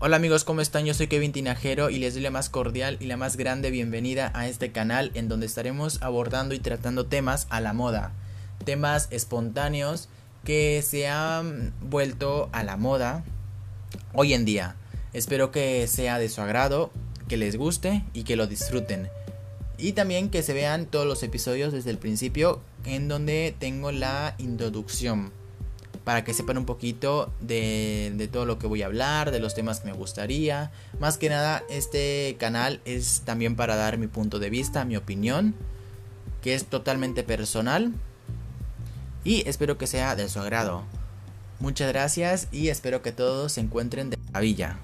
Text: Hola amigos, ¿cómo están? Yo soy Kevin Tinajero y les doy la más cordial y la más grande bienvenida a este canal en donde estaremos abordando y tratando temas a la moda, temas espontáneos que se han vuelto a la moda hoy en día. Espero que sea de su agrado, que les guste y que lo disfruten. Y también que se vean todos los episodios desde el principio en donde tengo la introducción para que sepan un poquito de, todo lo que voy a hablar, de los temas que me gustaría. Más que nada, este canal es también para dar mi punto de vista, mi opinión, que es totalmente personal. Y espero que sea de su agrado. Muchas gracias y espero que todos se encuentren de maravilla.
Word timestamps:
Hola 0.00 0.14
amigos, 0.14 0.44
¿cómo 0.44 0.60
están? 0.60 0.86
Yo 0.86 0.94
soy 0.94 1.08
Kevin 1.08 1.32
Tinajero 1.32 1.90
y 1.90 1.98
les 1.98 2.14
doy 2.14 2.22
la 2.22 2.30
más 2.30 2.48
cordial 2.48 2.98
y 3.00 3.06
la 3.06 3.16
más 3.16 3.36
grande 3.36 3.72
bienvenida 3.72 4.30
a 4.32 4.46
este 4.46 4.70
canal 4.70 5.10
en 5.14 5.26
donde 5.26 5.46
estaremos 5.46 6.00
abordando 6.02 6.54
y 6.54 6.60
tratando 6.60 7.06
temas 7.06 7.48
a 7.50 7.60
la 7.60 7.72
moda, 7.72 8.12
temas 8.64 9.08
espontáneos 9.10 10.08
que 10.44 10.82
se 10.82 11.08
han 11.08 11.74
vuelto 11.80 12.48
a 12.52 12.62
la 12.62 12.76
moda 12.76 13.24
hoy 14.14 14.34
en 14.34 14.44
día. 14.44 14.76
Espero 15.14 15.50
que 15.50 15.88
sea 15.88 16.20
de 16.20 16.28
su 16.28 16.42
agrado, 16.42 16.92
que 17.26 17.36
les 17.36 17.56
guste 17.56 18.04
y 18.12 18.22
que 18.22 18.36
lo 18.36 18.46
disfruten. 18.46 19.08
Y 19.78 19.94
también 19.94 20.30
que 20.30 20.44
se 20.44 20.54
vean 20.54 20.86
todos 20.86 21.08
los 21.08 21.24
episodios 21.24 21.72
desde 21.72 21.90
el 21.90 21.98
principio 21.98 22.60
en 22.84 23.08
donde 23.08 23.52
tengo 23.58 23.90
la 23.90 24.36
introducción 24.38 25.32
para 26.08 26.24
que 26.24 26.32
sepan 26.32 26.56
un 26.56 26.64
poquito 26.64 27.30
de, 27.38 28.30
todo 28.32 28.46
lo 28.46 28.58
que 28.58 28.66
voy 28.66 28.80
a 28.80 28.86
hablar, 28.86 29.30
de 29.30 29.40
los 29.40 29.54
temas 29.54 29.80
que 29.80 29.88
me 29.88 29.92
gustaría. 29.92 30.70
Más 30.98 31.18
que 31.18 31.28
nada, 31.28 31.62
este 31.68 32.34
canal 32.40 32.80
es 32.86 33.20
también 33.26 33.56
para 33.56 33.76
dar 33.76 33.98
mi 33.98 34.06
punto 34.06 34.38
de 34.38 34.48
vista, 34.48 34.86
mi 34.86 34.96
opinión, 34.96 35.54
que 36.40 36.54
es 36.54 36.64
totalmente 36.64 37.24
personal. 37.24 37.92
Y 39.22 39.46
espero 39.46 39.76
que 39.76 39.86
sea 39.86 40.16
de 40.16 40.30
su 40.30 40.40
agrado. 40.40 40.82
Muchas 41.60 41.88
gracias 41.92 42.48
y 42.52 42.68
espero 42.68 43.02
que 43.02 43.12
todos 43.12 43.52
se 43.52 43.60
encuentren 43.60 44.08
de 44.08 44.16
maravilla. 44.16 44.78